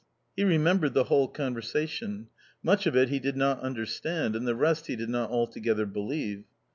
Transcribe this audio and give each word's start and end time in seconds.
He 0.35 0.43
remembered 0.43 0.95
the 0.95 1.03
whole 1.03 1.27
conversation; 1.27 2.29
much 2.63 2.87
of 2.87 2.95
it 2.95 3.09
he 3.09 3.19
did 3.19 3.37
not 3.37 3.59
understand, 3.59 4.35
and 4.35 4.47
the 4.47 4.55
rest 4.55 4.87
he 4.87 4.95
did 4.95 5.09
not 5.09 5.29
altogether 5.29 5.85
believe. 5.85 6.45